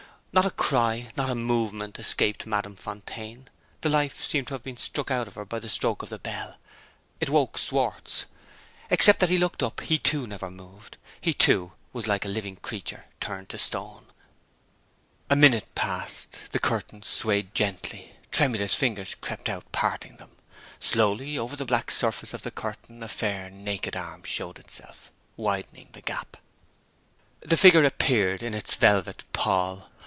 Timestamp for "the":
3.81-3.89, 5.59-5.67, 6.07-6.19, 16.53-16.59, 21.57-21.65, 22.43-22.51, 25.91-25.99, 27.41-27.57